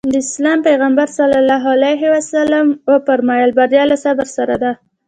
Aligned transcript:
د 0.13 0.15
اسلام 0.25 0.57
پيغمبر 0.67 1.07
ص 1.15 1.17
وفرمايل 2.91 3.49
بريا 3.57 3.83
له 3.91 3.97
صبر 4.05 4.27
سره 4.37 4.55
ده. 4.63 4.71